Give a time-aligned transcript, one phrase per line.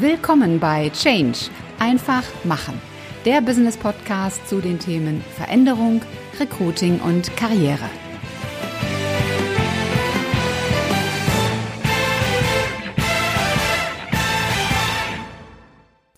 [0.00, 1.38] Willkommen bei Change.
[1.78, 2.82] Einfach machen.
[3.24, 6.02] Der Business Podcast zu den Themen Veränderung,
[6.40, 7.88] Recruiting und Karriere.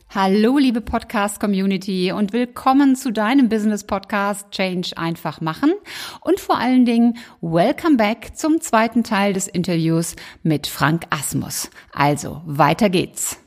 [0.08, 5.74] Hallo, liebe Podcast-Community und willkommen zu deinem Business-Podcast Change einfach machen
[6.22, 11.68] und vor allen Dingen welcome back zum zweiten Teil des Interviews mit Frank Asmus.
[11.92, 13.38] Also, weiter geht's.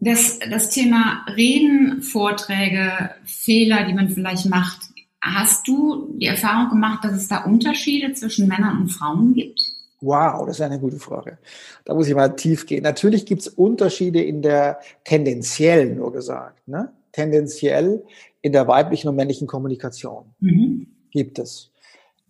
[0.00, 4.80] Das, das Thema Reden, Vorträge, Fehler, die man vielleicht macht,
[5.20, 9.60] hast du die Erfahrung gemacht, dass es da Unterschiede zwischen Männern und Frauen gibt?
[10.00, 11.38] Wow, das ist eine gute Frage.
[11.84, 12.84] Da muss ich mal tief gehen.
[12.84, 16.92] Natürlich gibt es Unterschiede in der tendenziell nur gesagt, ne?
[17.10, 18.04] tendenziell
[18.40, 20.86] in der weiblichen und männlichen Kommunikation mhm.
[21.10, 21.72] gibt es.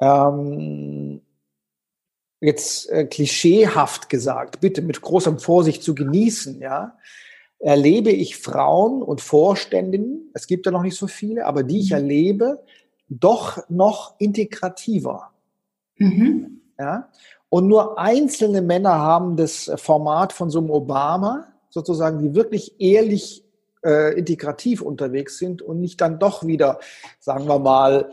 [0.01, 1.21] Ähm,
[2.41, 6.97] jetzt äh, klischeehaft gesagt, bitte mit großem Vorsicht zu genießen, ja,
[7.59, 11.91] erlebe ich Frauen und Vorständinnen, es gibt ja noch nicht so viele, aber die ich
[11.91, 11.97] mhm.
[11.97, 12.63] erlebe,
[13.09, 15.31] doch noch integrativer.
[15.97, 16.61] Mhm.
[16.79, 17.09] Ja?
[17.49, 23.45] Und nur einzelne Männer haben das Format von so einem Obama, sozusagen, die wirklich ehrlich
[23.85, 26.79] äh, integrativ unterwegs sind und nicht dann doch wieder,
[27.19, 28.11] sagen wir mal,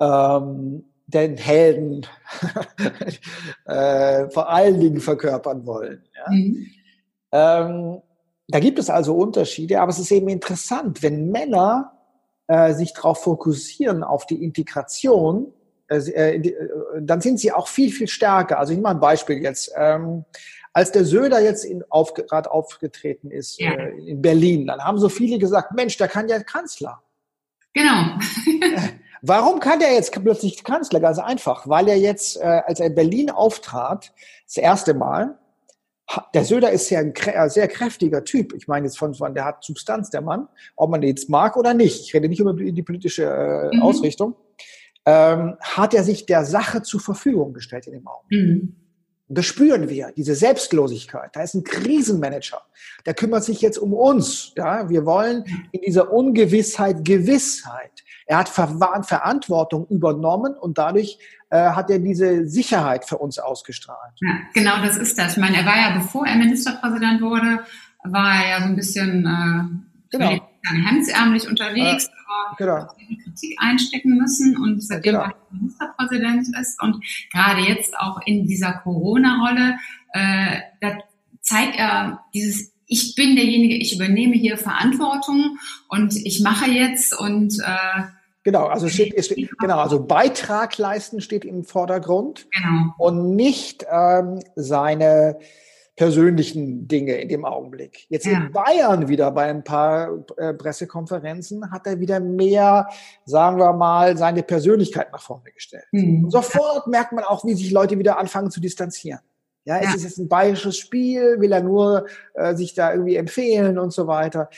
[0.00, 2.06] ähm, den Helden
[3.64, 6.02] äh, vor allen Dingen verkörpern wollen.
[6.14, 6.32] Ja?
[6.32, 6.66] Mhm.
[7.32, 8.02] Ähm,
[8.48, 11.92] da gibt es also Unterschiede, aber es ist eben interessant, wenn Männer
[12.46, 15.52] äh, sich darauf fokussieren, auf die Integration,
[15.88, 16.54] äh, äh, äh,
[17.00, 18.58] dann sind sie auch viel, viel stärker.
[18.58, 19.72] Also ich mache ein Beispiel jetzt.
[19.76, 20.24] Ähm,
[20.72, 23.72] als der Söder jetzt in, auf, gerade aufgetreten ist ja.
[23.72, 27.02] äh, in Berlin, dann haben so viele gesagt, Mensch, der kann ja Kanzler.
[27.72, 28.18] Genau.
[29.22, 31.00] Warum kann der jetzt plötzlich Kanzler?
[31.00, 34.12] Ganz einfach, weil er jetzt, äh, als er in Berlin auftrat,
[34.46, 35.38] das erste Mal,
[36.34, 37.14] der Söder ist ja ein
[37.50, 38.54] sehr kräftiger Typ.
[38.54, 41.56] Ich meine jetzt von, von, der hat Substanz, der Mann, ob man den jetzt mag
[41.56, 42.06] oder nicht.
[42.06, 43.82] Ich rede nicht über die politische äh, mhm.
[43.82, 44.36] Ausrichtung
[45.06, 48.62] ähm, hat er sich der Sache zur Verfügung gestellt in dem Augenblick.
[48.62, 48.76] Mhm.
[49.28, 51.30] Und das spüren wir, diese Selbstlosigkeit.
[51.34, 52.62] Da ist ein Krisenmanager,
[53.06, 54.52] der kümmert sich jetzt um uns.
[54.56, 58.04] Ja, wir wollen in dieser Ungewissheit Gewissheit.
[58.26, 58.68] Er hat Ver
[59.02, 61.18] Verantwortung übernommen und dadurch
[61.50, 64.14] äh, hat er diese Sicherheit für uns ausgestrahlt.
[64.20, 65.32] Ja, genau, das ist das.
[65.32, 67.60] Ich meine, er war ja, bevor er Ministerpräsident wurde,
[68.04, 70.48] war er ja so ein bisschen äh, genau.
[70.64, 72.94] hemdsärmlich unterwegs, aber genau.
[73.24, 75.24] Kritik einstecken müssen und seitdem genau.
[75.24, 79.76] er Ministerpräsident ist und gerade jetzt auch in dieser Corona-Rolle,
[80.12, 80.98] äh, da
[81.40, 85.58] zeigt er dieses ich bin derjenige, ich übernehme hier Verantwortung
[85.88, 88.02] und ich mache jetzt und äh,
[88.46, 92.94] Genau, also steht, steht, genau, also Beitrag leisten steht im Vordergrund genau.
[92.96, 95.40] und nicht ähm, seine
[95.96, 98.06] persönlichen Dinge in dem Augenblick.
[98.08, 98.34] Jetzt ja.
[98.38, 102.86] in Bayern wieder bei ein paar äh, Pressekonferenzen hat er wieder mehr,
[103.24, 105.86] sagen wir mal, seine Persönlichkeit nach vorne gestellt.
[105.90, 106.30] Mhm.
[106.30, 109.18] sofort merkt man auch, wie sich Leute wieder anfangen zu distanzieren.
[109.64, 109.88] Ja, ja.
[109.88, 111.40] ist es jetzt ein bayerisches Spiel?
[111.40, 114.50] Will er nur äh, sich da irgendwie empfehlen und so weiter?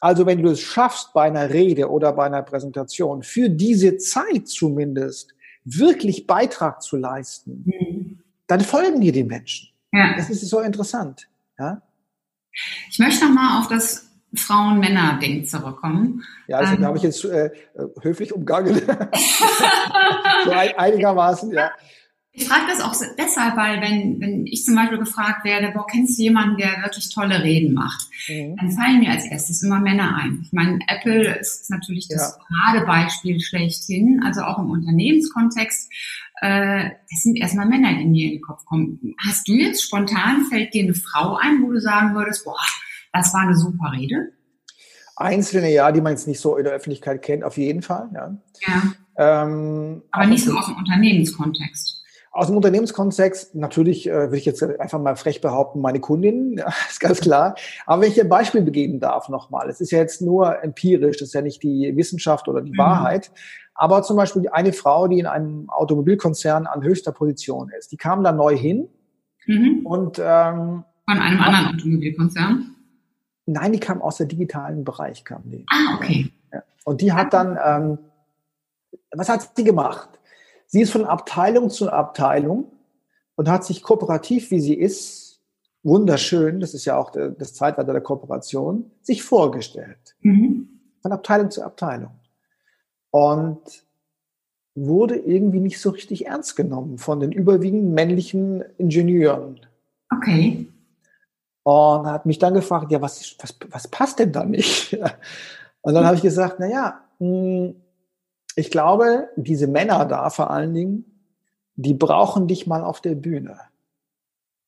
[0.00, 4.48] Also wenn du es schaffst, bei einer Rede oder bei einer Präsentation für diese Zeit
[4.48, 5.34] zumindest
[5.64, 8.22] wirklich Beitrag zu leisten, mhm.
[8.46, 9.68] dann folgen dir die Menschen.
[9.92, 10.14] Ja.
[10.16, 11.28] Das ist so interessant.
[11.58, 11.82] Ja?
[12.90, 16.24] Ich möchte noch mal auf das Frauen-Männer-Ding zurückkommen.
[16.46, 17.50] Ja, also ähm, da habe ich jetzt äh,
[18.00, 18.74] höflich umgangen.
[20.44, 21.70] so einigermaßen, ja.
[22.40, 26.18] Ich frage das auch deshalb, weil wenn, wenn ich zum Beispiel gefragt werde, boah, kennst
[26.18, 28.08] du jemanden, der wirklich tolle Reden macht?
[28.28, 28.56] Mhm.
[28.56, 30.40] Dann fallen mir als erstes immer Männer ein.
[30.42, 32.44] Ich meine, Apple ist natürlich das ja.
[32.48, 35.92] Paradebeispiel schlechthin, also auch im Unternehmenskontext.
[36.40, 39.14] Äh, das sind erstmal Männer, die mir in den Kopf kommen.
[39.26, 42.56] Hast du jetzt spontan, fällt dir eine Frau ein, wo du sagen würdest, boah,
[43.12, 44.32] das war eine super Rede?
[45.14, 48.08] Einzelne, ja, die man jetzt nicht so in der Öffentlichkeit kennt, auf jeden Fall.
[48.14, 48.34] Ja.
[48.66, 49.42] ja.
[49.42, 51.99] Ähm, aber nicht so aus dem Unternehmenskontext.
[52.32, 56.68] Aus dem Unternehmenskontext, natürlich äh, würde ich jetzt einfach mal frech behaupten, meine Kundin, ja,
[56.88, 57.56] ist ganz klar.
[57.86, 61.28] Aber wenn ich ein Beispiel begeben darf nochmal, es ist ja jetzt nur empirisch, das
[61.28, 62.78] ist ja nicht die Wissenschaft oder die mhm.
[62.78, 63.32] Wahrheit.
[63.74, 68.22] Aber zum Beispiel eine Frau, die in einem Automobilkonzern an höchster Position ist, die kam
[68.22, 68.88] da neu hin
[69.46, 69.86] mhm.
[69.86, 72.76] und ähm, von einem anderen Automobilkonzern?
[73.46, 75.66] Nein, die kam aus der digitalen Bereich, kam die.
[75.68, 76.30] Ah, okay.
[76.52, 76.62] Ja.
[76.84, 77.98] Und die hat dann, ähm,
[79.12, 80.19] was hat sie gemacht?
[80.70, 82.70] Sie ist von Abteilung zu Abteilung
[83.34, 85.40] und hat sich kooperativ, wie sie ist,
[85.82, 90.14] wunderschön, das ist ja auch das Zeitalter der Kooperation, sich vorgestellt.
[90.20, 90.68] Mhm.
[91.02, 92.12] Von Abteilung zu Abteilung.
[93.10, 93.84] Und
[94.76, 99.58] wurde irgendwie nicht so richtig ernst genommen von den überwiegend männlichen Ingenieuren.
[100.14, 100.68] Okay.
[101.64, 104.96] Und hat mich dann gefragt, ja, was, was, was passt denn da nicht?
[105.80, 107.74] Und dann habe ich gesagt, na ja, hm,
[108.60, 111.04] ich glaube, diese Männer da vor allen Dingen,
[111.76, 113.58] die brauchen dich mal auf der Bühne.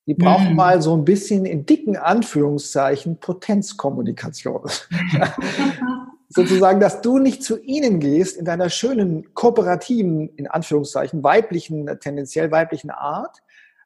[0.06, 0.56] Die brauchen mhm.
[0.56, 4.68] mal so ein bisschen in dicken Anführungszeichen Potenzkommunikation.
[6.30, 12.50] Sozusagen, dass du nicht zu ihnen gehst in deiner schönen, kooperativen, in Anführungszeichen, weiblichen, tendenziell
[12.50, 13.42] weiblichen Art,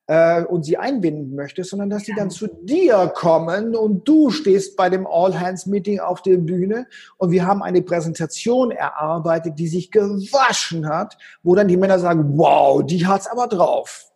[0.06, 4.76] äh, und sie einbinden möchtest, sondern dass sie dann zu dir kommen und du stehst
[4.76, 6.86] bei dem All-Hands-Meeting auf der Bühne
[7.18, 12.36] und wir haben eine Präsentation erarbeitet, die sich gewaschen hat, wo dann die Männer sagen,
[12.36, 14.12] wow, die hat's aber drauf.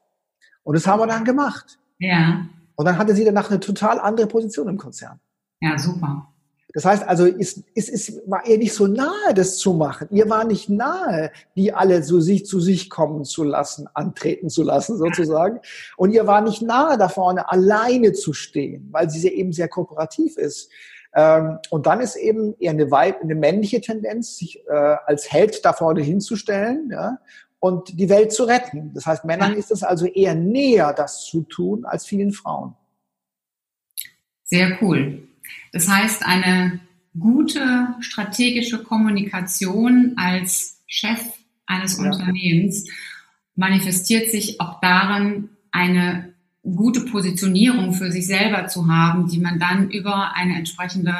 [0.62, 1.78] Und das haben wir dann gemacht.
[1.98, 2.46] Ja.
[2.76, 5.20] Und dann hatte sie danach eine total andere Position im Konzern.
[5.60, 6.29] Ja, super.
[6.72, 10.08] Das heißt also, es, es, es war ihr nicht so nahe, das zu machen.
[10.10, 14.62] Ihr war nicht nahe, die alle zu sich, zu sich kommen zu lassen, antreten zu
[14.62, 15.60] lassen sozusagen.
[15.96, 20.36] Und ihr war nicht nahe da vorne, alleine zu stehen, weil sie eben sehr kooperativ
[20.36, 20.70] ist.
[21.12, 25.64] Ähm, und dann ist eben eher eine, Weib, eine männliche Tendenz, sich äh, als Held
[25.64, 27.18] da vorne hinzustellen ja,
[27.58, 28.92] und die Welt zu retten.
[28.94, 32.76] Das heißt, Männern ist es also eher näher, das zu tun, als vielen Frauen.
[34.44, 35.29] Sehr cool.
[35.72, 36.80] Das heißt, eine
[37.18, 41.20] gute strategische Kommunikation als Chef
[41.66, 42.04] eines ja.
[42.04, 42.88] Unternehmens
[43.54, 49.90] manifestiert sich auch darin, eine gute Positionierung für sich selber zu haben, die man dann
[49.90, 51.14] über eine entsprechende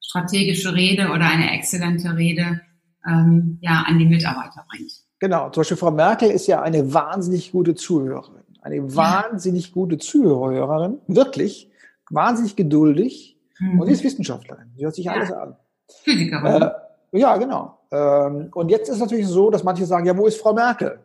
[0.00, 2.60] strategische Rede oder eine exzellente Rede
[3.06, 4.92] ähm, ja, an die Mitarbeiter bringt.
[5.18, 9.72] Genau, zum Beispiel Frau Merkel ist ja eine wahnsinnig gute Zuhörerin, eine wahnsinnig ja.
[9.72, 11.70] gute Zuhörerin, wirklich,
[12.08, 13.80] wahnsinnig geduldig, Mhm.
[13.80, 14.72] Und sie ist Wissenschaftlerin.
[14.76, 15.12] Sie hört sich ja.
[15.12, 15.56] alles an.
[16.02, 16.62] Physikerin.
[16.62, 16.70] Äh,
[17.12, 17.78] ja, genau.
[17.90, 21.00] Ähm, und jetzt ist es natürlich so, dass manche sagen, ja, wo ist Frau Merkel?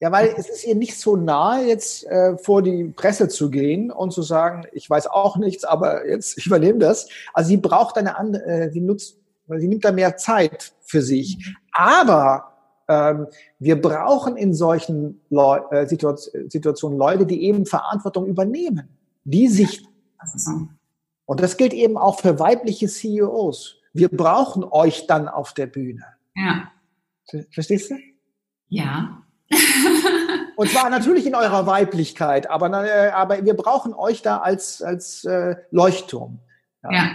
[0.00, 3.90] Ja, weil es ist ihr nicht so nahe, jetzt äh, vor die Presse zu gehen
[3.90, 7.08] und zu sagen, ich weiß auch nichts, aber jetzt ich übernehme das.
[7.34, 11.36] Also sie braucht eine andere, äh, sie nutzt, sie nimmt da mehr Zeit für sich.
[11.38, 11.56] Mhm.
[11.72, 12.52] Aber
[12.88, 13.26] ähm,
[13.58, 18.88] wir brauchen in solchen Leu äh, Situationen Leute, die eben Verantwortung übernehmen,
[19.24, 19.84] die sich
[21.28, 23.76] und das gilt eben auch für weibliche CEOs.
[23.92, 26.02] Wir brauchen euch dann auf der Bühne.
[26.34, 26.72] Ja.
[27.52, 27.96] Verstehst du?
[28.70, 29.22] Ja.
[30.56, 35.24] Und zwar natürlich in eurer Weiblichkeit, aber, äh, aber wir brauchen euch da als, als
[35.24, 36.38] äh, Leuchtturm.
[36.82, 36.92] Ja.
[36.92, 37.10] ja.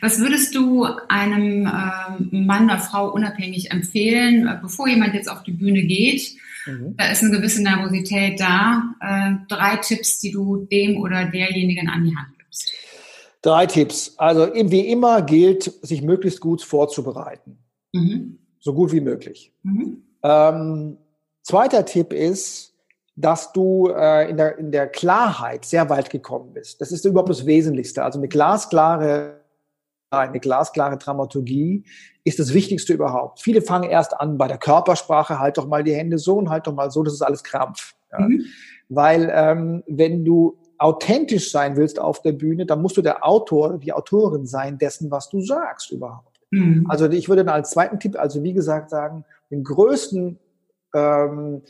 [0.00, 5.42] Was würdest du einem äh, Mann oder Frau unabhängig empfehlen, äh, bevor jemand jetzt auf
[5.42, 6.34] die Bühne geht?
[6.64, 6.96] Mhm.
[6.96, 8.84] Da ist eine gewisse Nervosität da.
[9.00, 12.37] Äh, drei Tipps, die du dem oder derjenigen an die Hand.
[13.42, 14.14] Drei Tipps.
[14.18, 17.58] Also wie immer gilt, sich möglichst gut vorzubereiten.
[17.92, 18.38] Mhm.
[18.60, 19.52] So gut wie möglich.
[19.62, 20.02] Mhm.
[20.22, 20.98] Ähm,
[21.42, 22.74] zweiter Tipp ist,
[23.14, 26.80] dass du äh, in, der, in der Klarheit sehr weit gekommen bist.
[26.80, 28.04] Das ist überhaupt das Wesentlichste.
[28.04, 29.40] Also eine glasklare,
[30.10, 31.84] eine glasklare Dramaturgie
[32.24, 33.40] ist das Wichtigste überhaupt.
[33.40, 36.66] Viele fangen erst an bei der Körpersprache, halt doch mal die Hände so und halt
[36.66, 37.94] doch mal so, das ist alles Krampf.
[38.12, 38.20] Ja.
[38.20, 38.44] Mhm.
[38.88, 43.78] Weil ähm, wenn du authentisch sein willst auf der Bühne, dann musst du der Autor,
[43.78, 46.40] die Autorin sein dessen, was du sagst überhaupt.
[46.50, 46.86] Mhm.
[46.88, 50.38] Also ich würde dann als zweiten Tipp, also wie gesagt sagen, den größten
[50.94, 51.62] ähm,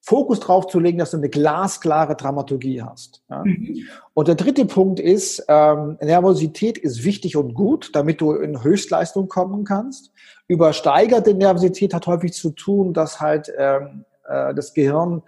[0.00, 3.22] Fokus drauf zu legen, dass du eine glasklare Dramaturgie hast.
[3.30, 3.42] Ja?
[3.44, 3.84] Mhm.
[4.12, 9.28] Und der dritte Punkt ist, ähm, Nervosität ist wichtig und gut, damit du in Höchstleistung
[9.28, 10.12] kommen kannst.
[10.46, 15.22] Übersteigerte Nervosität hat häufig zu tun, dass halt ähm, äh, das Gehirn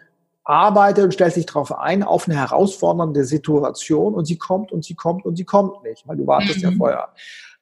[0.47, 4.95] arbeitet und stellt sich darauf ein, auf eine herausfordernde Situation und sie kommt und sie
[4.95, 6.63] kommt und sie kommt nicht, weil du wartest mhm.
[6.63, 7.09] ja vorher.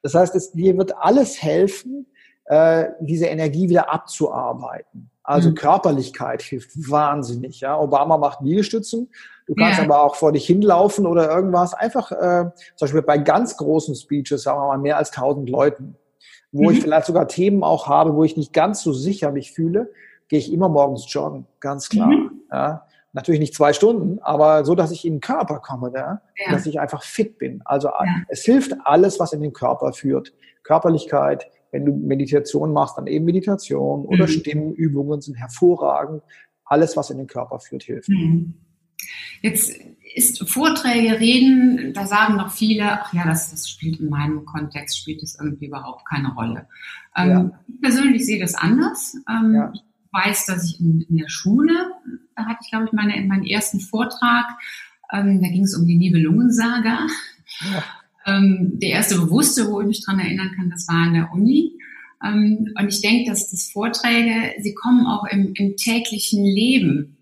[0.02, 2.06] Das heißt, es, dir wird alles helfen,
[2.44, 5.10] äh, diese Energie wieder abzuarbeiten.
[5.22, 5.54] Also mhm.
[5.54, 7.60] Körperlichkeit hilft wahnsinnig.
[7.60, 7.80] Ja?
[7.80, 9.10] Obama macht Liegestützen.
[9.46, 9.84] Du kannst ja.
[9.84, 11.72] aber auch vor dich hinlaufen oder irgendwas.
[11.72, 15.96] Einfach, äh, zum Beispiel bei ganz großen Speeches, sagen wir mal mehr als tausend Leuten,
[16.52, 16.76] wo mhm.
[16.76, 19.90] ich vielleicht sogar Themen auch habe, wo ich nicht ganz so sicher mich fühle,
[20.28, 22.08] gehe ich immer morgens joggen, ganz klar.
[22.08, 22.33] Mhm.
[22.54, 22.86] Ja.
[23.12, 26.20] Natürlich nicht zwei Stunden, aber so, dass ich in den Körper komme, ja?
[26.36, 26.52] ja.
[26.52, 27.62] dass ich einfach fit bin.
[27.64, 28.04] Also ja.
[28.28, 30.32] es hilft alles, was in den Körper führt.
[30.64, 34.30] Körperlichkeit, wenn du Meditation machst, dann eben Meditation oder mhm.
[34.30, 36.22] Stimmenübungen sind hervorragend.
[36.64, 38.08] Alles, was in den Körper führt, hilft.
[38.08, 38.54] Mhm.
[39.42, 39.72] Jetzt
[40.14, 44.98] ist Vorträge, Reden, da sagen noch viele, ach ja, das, das spielt in meinem Kontext,
[44.98, 46.66] spielt das irgendwie überhaupt keine Rolle.
[47.16, 47.50] Ähm, ja.
[47.68, 49.14] Ich persönlich sehe das anders.
[49.28, 49.72] Ähm, ja
[50.14, 51.92] weiß, dass ich in, in der Schule,
[52.36, 54.46] da hatte ich, glaube ich, meine, meinen ersten Vortrag,
[55.12, 57.06] ähm, da ging es um die Nibelungensaga.
[57.72, 57.84] Ja.
[58.26, 61.72] Ähm, der erste bewusste, wo ich mich dran erinnern kann, das war an der Uni.
[62.24, 67.16] Ähm, und ich denke, dass das Vorträge, sie kommen auch im, im täglichen Leben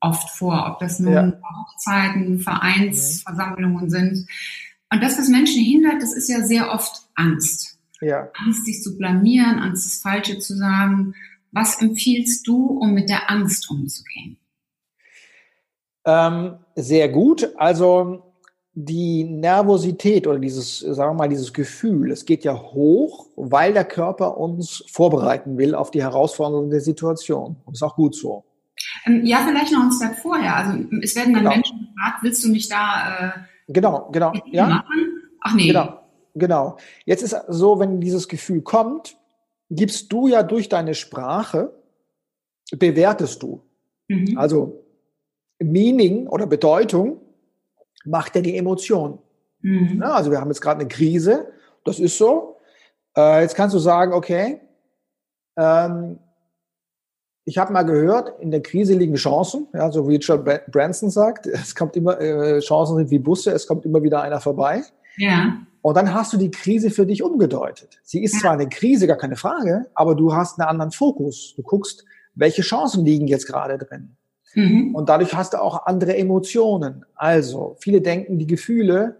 [0.00, 1.32] oft vor, ob das nun ja.
[1.42, 4.26] Hochzeiten, Vereinsversammlungen sind.
[4.90, 7.78] Und das, was Menschen hindert, das ist ja sehr oft Angst.
[8.00, 8.28] Ja.
[8.44, 11.14] Angst, sich zu blamieren, Angst, das Falsche zu sagen.
[11.50, 14.37] Was empfiehlst du, um mit der Angst umzugehen?
[16.08, 17.50] Ähm, sehr gut.
[17.56, 18.22] Also
[18.72, 23.84] die Nervosität oder dieses, sagen wir mal, dieses Gefühl, es geht ja hoch, weil der
[23.84, 27.56] Körper uns vorbereiten will auf die herausfordernde Situation.
[27.66, 28.44] Und ist auch gut so.
[29.04, 30.56] Ähm, ja, vielleicht noch ein Step vorher.
[30.56, 31.54] Also es werden dann genau.
[31.56, 33.34] Menschen gefragt, willst du nicht da
[33.66, 34.66] äh, genau, genau, ja.
[34.66, 34.84] machen?
[35.42, 35.66] Ach nee.
[35.66, 36.00] Genau,
[36.34, 36.76] genau.
[37.04, 39.16] Jetzt ist so, wenn dieses Gefühl kommt,
[39.68, 41.74] gibst du ja durch deine Sprache,
[42.70, 43.60] bewertest du.
[44.08, 44.38] Mhm.
[44.38, 44.84] Also
[45.58, 47.20] Meaning oder Bedeutung
[48.04, 49.18] macht ja die Emotion.
[49.60, 50.00] Mhm.
[50.00, 51.46] Ja, also wir haben jetzt gerade eine Krise,
[51.84, 52.56] das ist so.
[53.16, 54.60] Äh, jetzt kannst du sagen, okay,
[55.56, 56.18] ähm,
[57.44, 61.46] ich habe mal gehört, in der Krise liegen Chancen, ja, so wie Richard Branson sagt,
[61.46, 64.82] es kommt immer, äh, Chancen sind wie Busse, es kommt immer wieder einer vorbei.
[65.16, 65.56] Ja.
[65.80, 68.00] Und dann hast du die Krise für dich umgedeutet.
[68.02, 68.40] Sie ist ja.
[68.40, 71.54] zwar eine Krise, gar keine Frage, aber du hast einen anderen Fokus.
[71.56, 74.17] Du guckst, welche Chancen liegen jetzt gerade drin.
[74.54, 74.94] Mhm.
[74.94, 77.04] Und dadurch hast du auch andere Emotionen.
[77.14, 79.16] Also, viele denken, die Gefühle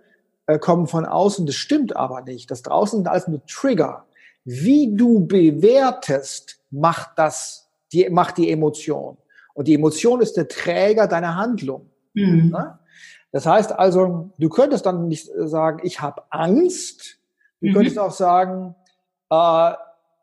[0.47, 2.51] äh, kommen von außen, das stimmt aber nicht.
[2.51, 4.07] Das draußen sind alles nur Trigger.
[4.45, 9.19] Wie du bewertest, macht das, die, macht die Emotion.
[9.55, 11.91] Und die Emotion ist der Träger deiner Handlung.
[12.15, 12.51] Mhm.
[12.51, 12.79] Ne?
[13.33, 17.19] Das heißt also, du könntest dann nicht sagen, ich habe Angst.
[17.61, 17.75] Du mhm.
[17.75, 18.75] könntest auch sagen,
[19.31, 19.73] äh,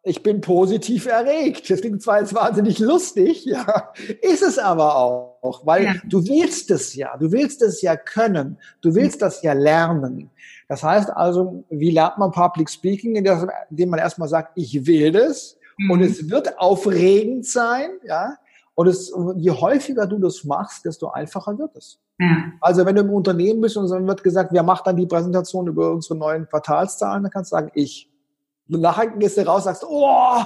[0.06, 1.70] ich bin positiv erregt.
[1.70, 5.94] Das klingt zwar jetzt wahnsinnig lustig, ja, ist es aber auch, weil ja.
[6.06, 10.30] du willst es ja, du willst es ja können, du willst das ja lernen.
[10.70, 15.58] Das heißt also, wie lernt man Public Speaking, indem man erstmal sagt, ich will das
[15.78, 15.92] mhm.
[15.92, 18.36] und es wird aufregend sein, ja,
[18.76, 22.00] und es, je häufiger du das machst, desto einfacher wird es.
[22.20, 22.52] Ja.
[22.62, 25.68] Also wenn du im Unternehmen bist und dann wird gesagt, wer macht dann die Präsentation
[25.68, 28.12] über unsere neuen Quartalszahlen, dann kannst du sagen, ich.
[28.70, 30.42] Und nachher gehst du raus sagst, oh,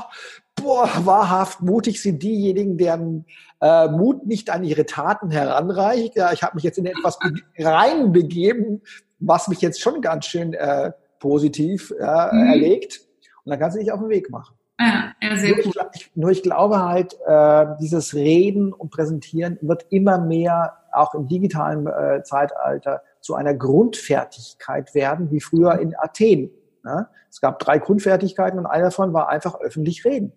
[0.56, 3.26] boah, wahrhaft mutig sind diejenigen, deren
[3.62, 6.16] äh, Mut nicht an ihre Taten heranreicht.
[6.16, 7.18] Ja, ich habe mich jetzt in etwas
[7.58, 8.82] reinbegeben,
[9.20, 12.48] was mich jetzt schon ganz schön äh, positiv äh, mhm.
[12.48, 13.02] erlegt.
[13.44, 14.56] Und dann kannst du dich auf den Weg machen.
[14.80, 15.78] Ja, ja sehr nur, gut.
[15.94, 21.28] Ich, nur ich glaube halt, äh, dieses Reden und Präsentieren wird immer mehr auch im
[21.28, 26.52] digitalen äh, Zeitalter zu einer Grundfertigkeit werden, wie früher in Athen.
[26.84, 27.08] Ne?
[27.30, 30.32] Es gab drei Grundfertigkeiten und eine davon war einfach öffentlich reden.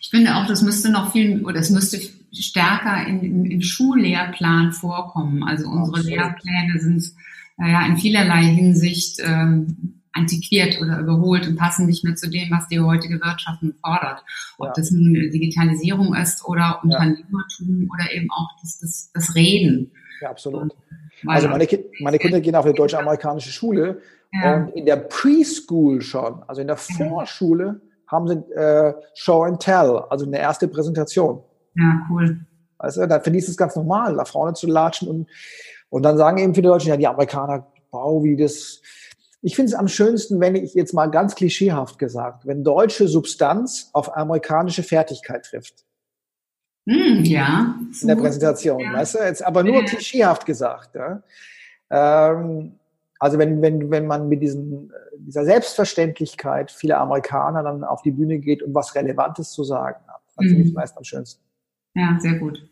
[0.00, 1.98] Ich finde auch, das müsste noch viel, oder es müsste
[2.32, 5.44] stärker in, in, im Schullehrplan vorkommen.
[5.44, 6.18] Also unsere Absolut.
[6.18, 7.04] Lehrpläne sind
[7.56, 12.68] naja, in vielerlei Hinsicht ähm, antiquiert oder überholt und passen nicht mehr zu dem, was
[12.68, 14.24] die heutige Wirtschaft fordert.
[14.58, 14.72] Ob ja.
[14.74, 17.88] das nun Digitalisierung ist oder Unternehmertum ja.
[17.92, 19.92] oder eben auch das, das, das Reden.
[20.20, 20.72] Ja, absolut.
[21.26, 21.66] Also meine,
[22.00, 24.00] meine Kinder gehen auf eine deutsche-amerikanische Schule
[24.32, 24.56] ja.
[24.56, 30.02] und in der Preschool schon, also in der Vorschule, haben sie äh, Show and Tell,
[30.10, 31.42] also eine erste Präsentation.
[31.74, 32.40] Ja, cool.
[32.78, 35.28] Also da finde ich es ganz normal, da vorne zu latschen und,
[35.88, 38.82] und dann sagen eben viele Deutsche, ja, die Amerikaner, wow, wie das,
[39.40, 43.90] ich finde es am schönsten, wenn ich jetzt mal ganz klischeehaft gesagt, wenn deutsche Substanz
[43.92, 45.84] auf amerikanische Fertigkeit trifft.
[46.86, 47.76] Mm, ja.
[48.00, 48.92] In der Präsentation, ja.
[48.92, 49.18] weißt du?
[49.18, 49.84] Jetzt aber nur ja.
[49.84, 50.94] klischeehaft gesagt.
[50.94, 51.22] Ja?
[51.90, 52.78] Ähm,
[53.18, 58.38] also wenn, wenn, wenn man mit diesen, dieser Selbstverständlichkeit vieler Amerikaner dann auf die Bühne
[58.38, 60.74] geht und was Relevantes zu sagen hat, dann finde ich mhm.
[60.74, 61.42] meist am schönsten.
[61.94, 62.68] Ja, sehr gut.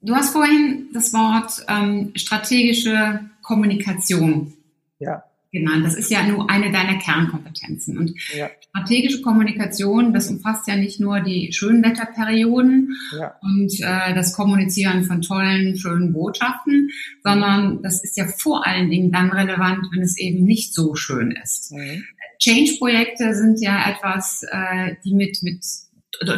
[0.00, 4.54] Du hast vorhin das Wort ähm, strategische Kommunikation
[4.98, 5.24] ja.
[5.54, 5.86] Genannt.
[5.86, 7.96] Das ist ja nur eine deiner Kernkompetenzen.
[7.96, 8.50] Und ja.
[8.68, 13.34] strategische Kommunikation, das umfasst ja nicht nur die Schönwetterperioden ja.
[13.40, 16.90] und äh, das Kommunizieren von tollen, schönen Botschaften,
[17.22, 21.30] sondern das ist ja vor allen Dingen dann relevant, wenn es eben nicht so schön
[21.42, 21.72] ist.
[21.72, 22.04] Mhm.
[22.38, 25.64] Change-Projekte sind ja etwas, äh, die mit, mit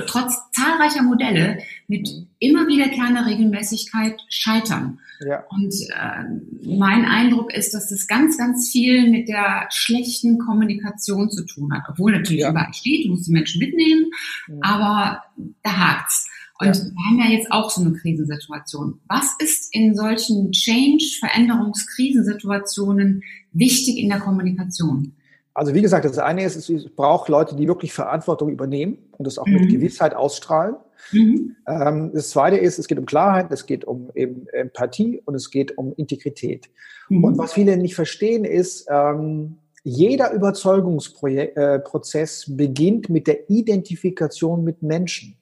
[0.06, 2.26] trotz zahlreicher Modelle mit mhm.
[2.38, 4.98] immer wiederkehrender Regelmäßigkeit scheitern.
[5.26, 5.44] Ja.
[5.48, 11.44] Und äh, mein Eindruck ist, dass das ganz, ganz viel mit der schlechten Kommunikation zu
[11.46, 11.84] tun hat.
[11.88, 12.50] Obwohl natürlich ja.
[12.50, 14.06] überall steht, du musst die Menschen mitnehmen,
[14.46, 14.62] mhm.
[14.62, 15.22] aber
[15.62, 16.28] da hakt's.
[16.58, 16.74] Und ja.
[16.74, 19.00] wir haben ja jetzt auch so eine Krisensituation.
[19.08, 25.12] Was ist in solchen Change-, Veränderungs-, Krisensituationen wichtig in der Kommunikation?
[25.56, 29.38] Also wie gesagt, das eine ist, es braucht Leute, die wirklich Verantwortung übernehmen und das
[29.38, 29.54] auch mhm.
[29.54, 30.76] mit Gewissheit ausstrahlen.
[31.12, 31.56] Mhm.
[31.66, 35.50] Ähm, das zweite ist, es geht um Klarheit, es geht um eben Empathie und es
[35.50, 36.68] geht um Integrität.
[37.08, 37.24] Mhm.
[37.24, 44.82] Und was viele nicht verstehen ist, ähm, jeder Überzeugungsprozess äh, beginnt mit der Identifikation mit
[44.82, 45.38] Menschen.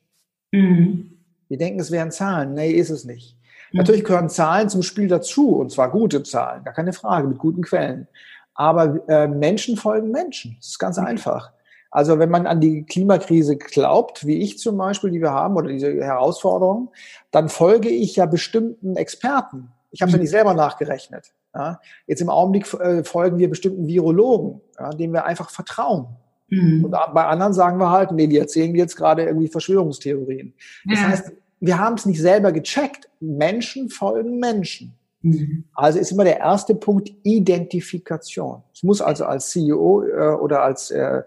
[0.53, 1.11] Mhm.
[1.49, 2.55] Wir denken, es wären Zahlen.
[2.55, 3.37] Nee, ist es nicht.
[3.73, 3.79] Mhm.
[3.79, 7.63] Natürlich gehören Zahlen zum Spiel dazu, und zwar gute Zahlen, gar keine Frage, mit guten
[7.63, 8.07] Quellen.
[8.55, 10.57] Aber äh, Menschen folgen Menschen.
[10.59, 11.07] Das ist ganz mhm.
[11.07, 11.53] einfach.
[11.91, 15.69] Also wenn man an die Klimakrise glaubt, wie ich zum Beispiel, die wir haben, oder
[15.69, 16.89] diese Herausforderungen,
[17.31, 19.69] dann folge ich ja bestimmten Experten.
[19.93, 21.33] Ich habe es ja nicht selber nachgerechnet.
[21.55, 21.81] Ja.
[22.09, 26.07] Jetzt im Augenblick äh, folgen wir bestimmten Virologen, ja, denen wir einfach vertrauen.
[26.49, 26.85] Mhm.
[26.85, 30.53] Und bei anderen sagen wir halt, nee, die erzählen jetzt gerade irgendwie Verschwörungstheorien.
[30.87, 31.09] Das ja.
[31.09, 33.09] heißt, wir haben es nicht selber gecheckt.
[33.21, 34.95] Menschen folgen Menschen.
[35.25, 35.65] Mhm.
[35.75, 38.63] Also ist immer der erste Punkt Identifikation.
[38.75, 41.23] Ich muss also als CEO äh, oder als äh,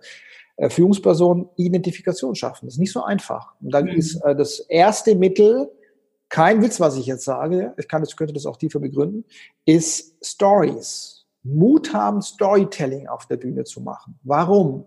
[0.58, 2.68] äh, Führungsperson Identifikation schaffen.
[2.68, 3.54] Das ist nicht so einfach.
[3.60, 3.92] Und dann mhm.
[3.92, 5.72] ist äh, das erste Mittel,
[6.30, 9.26] kein Witz, was ich jetzt sage, ich kann, ich könnte das auch tiefer begründen,
[9.66, 11.26] ist Stories.
[11.42, 14.20] Mut haben, Storytelling auf der Bühne zu machen.
[14.24, 14.86] Warum?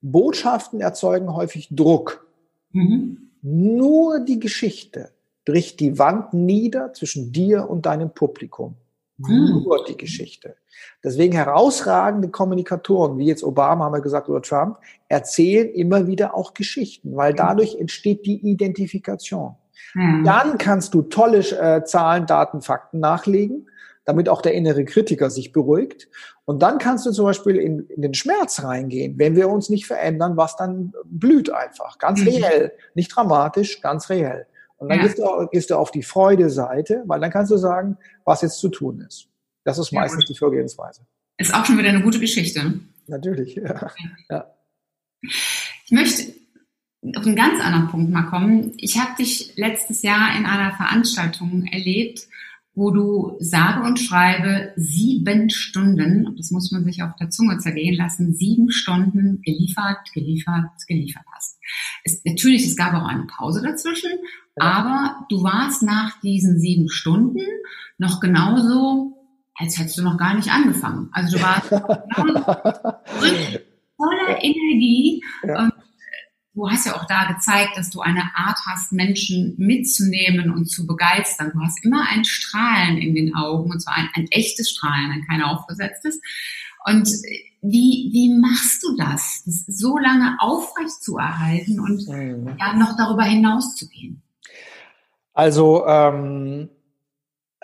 [0.00, 2.26] Botschaften erzeugen häufig Druck.
[2.70, 3.30] Mhm.
[3.42, 5.13] Nur die Geschichte
[5.44, 8.76] bricht die Wand nieder zwischen dir und deinem Publikum.
[9.24, 9.62] Hm.
[9.62, 10.56] Nur die Geschichte.
[11.02, 16.52] Deswegen herausragende Kommunikatoren, wie jetzt Obama, haben wir gesagt, oder Trump, erzählen immer wieder auch
[16.54, 17.36] Geschichten, weil hm.
[17.36, 19.54] dadurch entsteht die Identifikation.
[19.92, 20.24] Hm.
[20.24, 23.68] Dann kannst du tolle äh, Zahlen, Daten, Fakten nachlegen,
[24.04, 26.08] damit auch der innere Kritiker sich beruhigt.
[26.44, 29.86] Und dann kannst du zum Beispiel in, in den Schmerz reingehen, wenn wir uns nicht
[29.86, 31.98] verändern, was dann blüht einfach.
[31.98, 32.28] Ganz mhm.
[32.28, 34.46] reell, nicht dramatisch, ganz reell.
[34.76, 35.04] Und dann ja.
[35.04, 38.68] gehst, du, gehst du auf die Freude-Seite, weil dann kannst du sagen, was jetzt zu
[38.68, 39.28] tun ist.
[39.64, 41.06] Das ist meistens ja, die Vorgehensweise.
[41.38, 42.80] Ist auch schon wieder eine gute Geschichte.
[43.06, 43.90] Natürlich, ja.
[44.30, 44.54] ja.
[45.22, 46.34] Ich möchte
[47.16, 48.72] auf einen ganz anderen Punkt mal kommen.
[48.76, 52.28] Ich habe dich letztes Jahr in einer Veranstaltung erlebt,
[52.74, 57.96] wo du sage und schreibe sieben Stunden, das muss man sich auf der Zunge zergehen
[57.96, 61.58] lassen, sieben Stunden geliefert, geliefert, geliefert hast.
[62.02, 64.10] Es, natürlich, es gab auch eine Pause dazwischen,
[64.60, 64.64] ja.
[64.64, 67.40] aber du warst nach diesen sieben Stunden
[67.98, 69.12] noch genauso,
[69.54, 71.10] als hättest du noch gar nicht angefangen.
[71.12, 71.68] Also du warst
[73.96, 75.22] voller Energie.
[75.46, 75.70] Ja.
[76.54, 80.86] Du hast ja auch da gezeigt, dass du eine Art hast, Menschen mitzunehmen und zu
[80.86, 81.50] begeistern.
[81.52, 85.26] Du hast immer ein Strahlen in den Augen, und zwar ein, ein echtes Strahlen, ein
[85.26, 86.20] kein aufgesetztes.
[86.86, 87.08] Und
[87.60, 92.56] wie, wie machst du das, das so lange aufrecht zu erhalten und mhm.
[92.58, 94.22] ja, noch darüber hinaus zu gehen?
[95.32, 96.68] Also ähm,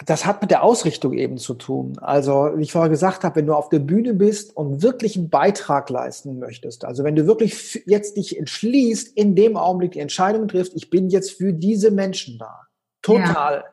[0.07, 1.99] das hat mit der Ausrichtung eben zu tun.
[2.01, 5.29] Also, wie ich vorher gesagt habe, wenn du auf der Bühne bist und wirklich einen
[5.29, 10.49] Beitrag leisten möchtest, also wenn du wirklich jetzt dich entschließt, in dem Augenblick die Entscheidung
[10.49, 12.67] triffst, ich bin jetzt für diese Menschen da,
[13.03, 13.65] total, ja.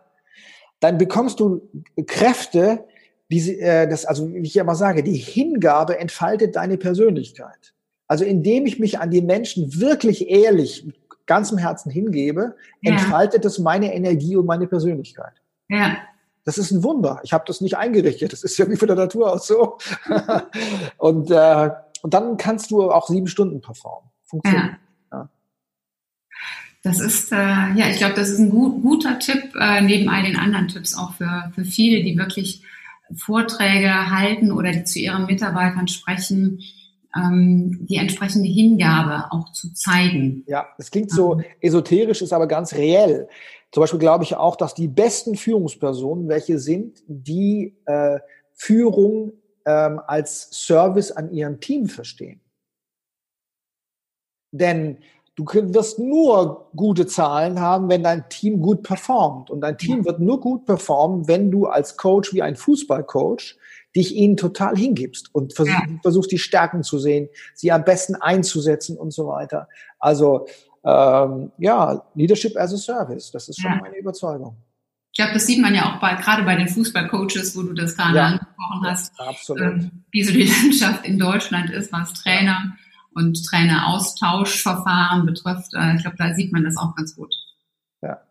[0.82, 1.62] dann bekommst du
[2.06, 2.84] Kräfte,
[3.32, 7.74] die, äh, das, also wie ich immer sage, die Hingabe entfaltet deine Persönlichkeit.
[8.08, 12.94] Also indem ich mich an die Menschen wirklich ehrlich, mit ganzem Herzen hingebe, ja.
[12.94, 15.34] entfaltet es meine Energie und meine Persönlichkeit.
[15.70, 15.98] Ja.
[16.48, 17.20] Das ist ein Wunder.
[17.24, 18.32] Ich habe das nicht eingerichtet.
[18.32, 19.80] Das ist ja wie von der Natur aus so.
[20.98, 21.70] und, äh,
[22.02, 24.10] und dann kannst du auch sieben Stunden performen.
[24.24, 24.78] Funktioniert.
[25.12, 25.18] Ja.
[25.20, 25.30] ja.
[26.84, 30.24] Das ist, äh, ja, ich glaube, das ist ein gut, guter Tipp, äh, neben all
[30.24, 32.64] den anderen Tipps auch für, für viele, die wirklich
[33.14, 36.62] Vorträge halten oder die zu ihren Mitarbeitern sprechen,
[37.14, 40.46] ähm, die entsprechende Hingabe auch zu zeigen.
[40.48, 43.28] Ja, es klingt so esoterisch, ist aber ganz reell.
[43.72, 48.20] Zum Beispiel glaube ich auch, dass die besten Führungspersonen welche sind, die äh,
[48.54, 49.34] Führung
[49.66, 52.42] ähm, als Service an ihrem Team verstehen.
[54.52, 55.00] Denn
[55.36, 59.52] du wirst nur gute Zahlen haben, wenn dein Team gut performt.
[59.52, 63.58] Und dein Team wird nur gut performen, wenn du als Coach wie ein Fußballcoach
[63.96, 66.00] dich ihnen total hingibst und versuch, ja.
[66.02, 69.68] versuchst, die Stärken zu sehen, sie am besten einzusetzen und so weiter.
[70.00, 70.48] Also
[70.88, 73.80] ähm, ja, Leadership as a Service, das ist schon ja.
[73.82, 74.56] meine Überzeugung.
[75.12, 77.98] Ich glaube, das sieht man ja auch bei, gerade bei den Fußballcoaches, wo du das
[77.98, 78.26] gerade ja.
[78.28, 79.62] angesprochen hast, absolut.
[79.62, 82.78] Ähm, wie so die Landschaft in Deutschland ist, was Trainer
[83.14, 85.74] und Traineraustauschverfahren betrifft.
[85.74, 87.34] Äh, ich glaube, da sieht man das auch ganz gut.
[88.02, 88.22] Ja.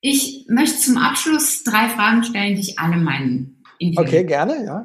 [0.00, 3.55] Ich möchte zum Abschluss drei Fragen stellen, die ich alle meinen
[3.96, 4.82] Okay, gerne, ja.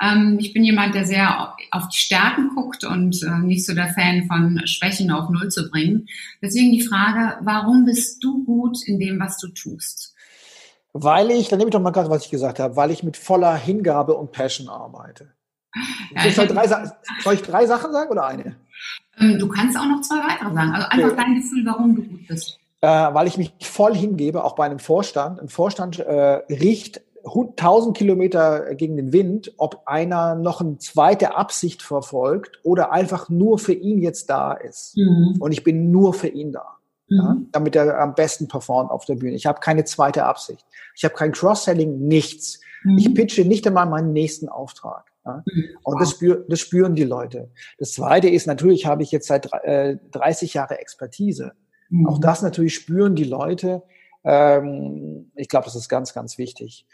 [0.00, 3.88] Ähm, ich bin jemand, der sehr auf die Stärken guckt und äh, nicht so der
[3.88, 6.06] Fan von Schwächen auf Null zu bringen.
[6.42, 10.14] Deswegen die Frage, warum bist du gut in dem, was du tust?
[10.92, 13.16] Weil ich, dann nehme ich doch mal gerade, was ich gesagt habe, weil ich mit
[13.16, 15.32] voller Hingabe und Passion arbeite.
[16.14, 18.56] Ja, soll, ich drei, soll, ich drei, Sachen sagen oder eine?
[19.18, 20.72] Ähm, du kannst auch noch zwei weitere sagen.
[20.72, 21.16] Also einfach okay.
[21.16, 22.60] dein Gefühl, warum du gut bist.
[22.80, 25.40] Äh, weil ich mich voll hingebe, auch bei einem Vorstand.
[25.40, 31.82] Ein Vorstand äh, riecht 1000 Kilometer gegen den Wind, ob einer noch eine zweite Absicht
[31.82, 34.96] verfolgt oder einfach nur für ihn jetzt da ist.
[34.96, 35.36] Mhm.
[35.40, 36.76] Und ich bin nur für ihn da.
[37.08, 37.16] mhm.
[37.16, 39.36] ja, damit er am besten performt auf der Bühne.
[39.36, 40.64] Ich habe keine zweite Absicht.
[40.94, 42.60] Ich habe kein Cross-Selling, nichts.
[42.84, 42.98] Mhm.
[42.98, 45.10] Ich pitche nicht einmal meinen nächsten Auftrag.
[45.24, 45.42] Ja?
[45.46, 45.64] Mhm.
[45.82, 47.50] Und das, spür, das spüren die Leute.
[47.78, 51.52] Das Zweite ist, natürlich habe ich jetzt seit äh, 30 Jahre Expertise.
[51.88, 52.06] Mhm.
[52.06, 53.82] Auch das natürlich spüren die Leute.
[54.24, 56.86] Ähm, ich glaube, das ist ganz, ganz wichtig.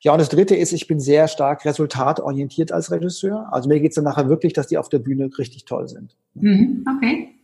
[0.00, 3.48] Ja, und das Dritte ist, ich bin sehr stark resultatorientiert als Regisseur.
[3.52, 6.16] Also mir geht es dann nachher wirklich, dass die auf der Bühne richtig toll sind.
[6.34, 7.34] Mhm, okay.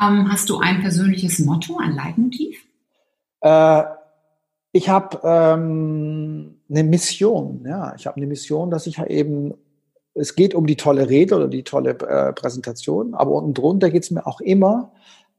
[0.00, 2.64] Ähm, hast du ein persönliches Motto, ein Leitmotiv?
[3.40, 3.82] Äh,
[4.70, 7.64] ich habe ähm, eine Mission.
[7.66, 9.54] Ja, ich habe eine Mission, dass ich halt eben
[10.18, 14.02] es geht um die tolle Rede oder die tolle äh, Präsentation, aber unten drunter geht
[14.02, 14.92] es mir auch immer,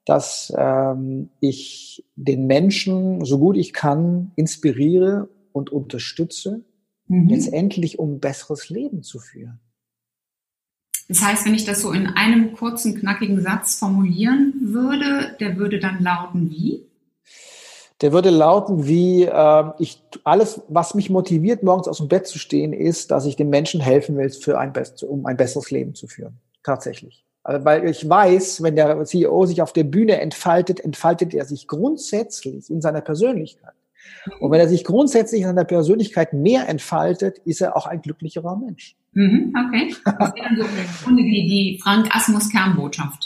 [0.10, 6.64] dass ähm, ich den Menschen, so gut ich kann, inspiriere und unterstütze,
[7.08, 7.30] mhm.
[7.30, 9.60] letztendlich um ein besseres Leben zu führen.
[11.10, 15.78] Das heißt, wenn ich das so in einem kurzen, knackigen Satz formulieren würde, der würde
[15.78, 16.88] dann lauten wie?
[18.02, 22.40] Der würde lauten wie, äh, ich, alles, was mich motiviert, morgens aus dem Bett zu
[22.40, 24.74] stehen, ist, dass ich den Menschen helfen will, für ein,
[25.08, 26.40] um ein besseres Leben zu führen.
[26.64, 27.24] Tatsächlich.
[27.44, 31.68] Also, weil ich weiß, wenn der CEO sich auf der Bühne entfaltet, entfaltet er sich
[31.68, 33.74] grundsätzlich in seiner Persönlichkeit.
[34.40, 38.56] Und wenn er sich grundsätzlich in seiner Persönlichkeit mehr entfaltet, ist er auch ein glücklicherer
[38.56, 38.96] Mensch.
[39.14, 39.96] Mhm, okay.
[40.06, 43.26] Das wäre dann so die, die Frank Asmus Kernbotschaft.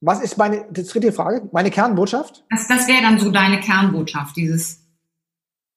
[0.00, 2.44] Was ist meine, das dritte Frage, meine Kernbotschaft?
[2.50, 4.84] Das, das wäre dann so deine Kernbotschaft, dieses,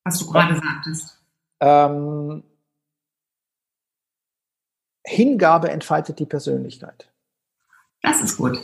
[0.03, 0.61] was du gerade ja.
[0.61, 1.21] sagtest.
[1.61, 2.43] Ähm,
[5.05, 7.11] Hingabe entfaltet die Persönlichkeit.
[8.05, 8.59] Das ist gut.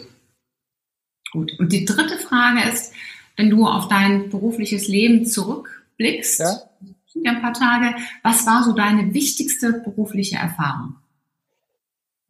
[1.31, 1.51] Gut.
[1.59, 2.93] Und die dritte Frage ist,
[3.35, 6.61] wenn du auf dein berufliches Leben zurückblickst, ja?
[7.07, 10.95] sind ja ein paar Tage, was war so deine wichtigste berufliche Erfahrung?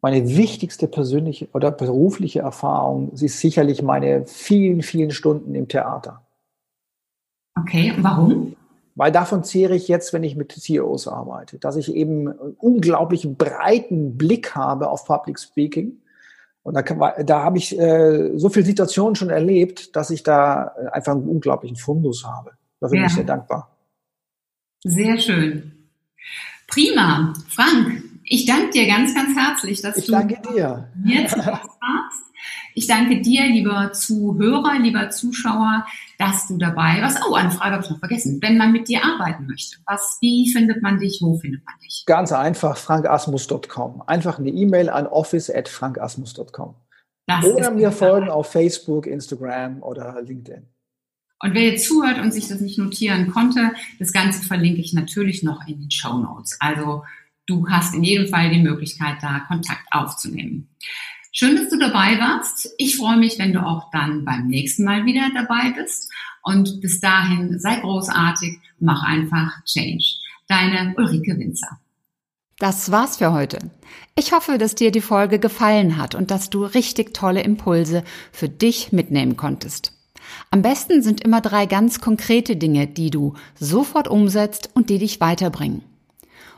[0.02, 6.22] meine wichtigste persönliche oder berufliche Erfahrung ist sicherlich meine vielen, vielen Stunden im Theater.
[7.58, 8.56] Okay, und warum?
[8.96, 13.26] Weil davon zehre ich jetzt, wenn ich mit CEOs arbeite, dass ich eben einen unglaublich
[13.38, 16.01] breiten Blick habe auf Public Speaking.
[16.62, 21.12] Und da, da habe ich äh, so viele Situationen schon erlebt, dass ich da einfach
[21.12, 22.52] einen unglaublichen Fundus habe.
[22.80, 23.02] Dafür ja.
[23.02, 23.76] bin ich sehr dankbar.
[24.84, 25.72] Sehr schön.
[26.68, 27.32] Prima.
[27.48, 30.88] Frank, ich danke dir ganz, ganz herzlich, dass ich du danke dir.
[31.04, 31.68] jetzt warst.
[32.74, 35.86] Ich danke dir, lieber Zuhörer, lieber Zuschauer,
[36.18, 37.20] dass du dabei warst.
[37.28, 38.38] Oh, eine Frage habe ich noch vergessen.
[38.40, 42.04] Wenn man mit dir arbeiten möchte, was, wie findet man dich, wo findet man dich?
[42.06, 44.02] Ganz einfach, frankasmus.com.
[44.06, 46.74] Einfach eine E-Mail an office@frankasmus.com.
[47.54, 50.66] Oder mir folgen auf Facebook, Instagram oder LinkedIn.
[51.42, 55.42] Und wer jetzt zuhört und sich das nicht notieren konnte, das Ganze verlinke ich natürlich
[55.42, 56.56] noch in den Show Notes.
[56.60, 57.02] Also
[57.46, 60.68] du hast in jedem Fall die Möglichkeit, da Kontakt aufzunehmen.
[61.34, 62.74] Schön, dass du dabei warst.
[62.76, 66.12] Ich freue mich, wenn du auch dann beim nächsten Mal wieder dabei bist.
[66.42, 70.04] Und bis dahin, sei großartig, mach einfach Change.
[70.46, 71.80] Deine Ulrike Winzer.
[72.58, 73.58] Das war's für heute.
[74.14, 78.50] Ich hoffe, dass dir die Folge gefallen hat und dass du richtig tolle Impulse für
[78.50, 79.94] dich mitnehmen konntest.
[80.50, 85.18] Am besten sind immer drei ganz konkrete Dinge, die du sofort umsetzt und die dich
[85.20, 85.82] weiterbringen.